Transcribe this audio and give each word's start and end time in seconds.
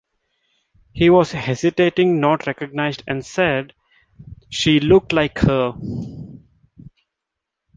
He 0.93 1.11
was 1.11 1.31
hesitating 1.33 2.19
not 2.19 2.47
recognized 2.47 3.03
and 3.05 3.23
said 3.23 3.73
“she 4.49 4.79
looked 4.79 5.13
like 5.13 5.37
her”. 5.37 5.73